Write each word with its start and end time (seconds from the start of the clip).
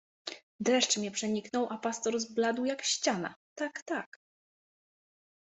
Dreszcz 0.59 0.97
mnie 0.97 1.11
przeniknął, 1.11 1.67
a 1.69 1.77
pastor 1.77 2.19
zbladł 2.19 2.65
jak 2.65 2.83
ściana, 2.83 3.35
tak, 3.55 3.81
tak! 3.83 4.17